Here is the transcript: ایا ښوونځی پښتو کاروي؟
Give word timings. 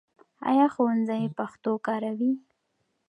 ایا 0.49 0.65
ښوونځی 0.73 1.23
پښتو 1.37 1.71
کاروي؟ 1.87 2.31